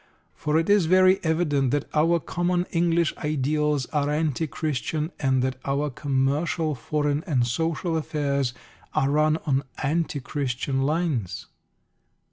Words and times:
For 0.33 0.57
it 0.57 0.67
is 0.67 0.87
very 0.87 1.23
evident 1.23 1.69
that 1.69 1.85
our 1.93 2.19
common 2.19 2.65
English 2.71 3.13
ideals 3.17 3.85
are 3.93 4.09
anti 4.09 4.47
Christian, 4.47 5.11
and 5.19 5.43
that 5.43 5.57
our 5.63 5.91
commercial, 5.91 6.73
foreign 6.73 7.23
and 7.25 7.45
social 7.45 7.95
affairs 7.95 8.51
are 8.95 9.11
run 9.11 9.37
on 9.45 9.61
anti 9.83 10.19
Christian 10.19 10.81
lines. 10.81 11.45